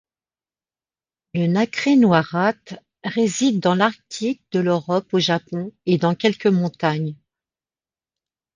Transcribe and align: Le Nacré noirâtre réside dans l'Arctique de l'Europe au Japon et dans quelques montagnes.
Le 1.35 1.45
Nacré 1.45 1.95
noirâtre 1.95 2.79
réside 3.03 3.59
dans 3.59 3.75
l'Arctique 3.75 4.41
de 4.51 4.59
l'Europe 4.59 5.13
au 5.13 5.19
Japon 5.19 5.71
et 5.85 5.99
dans 5.99 6.15
quelques 6.15 6.47
montagnes. 6.47 7.15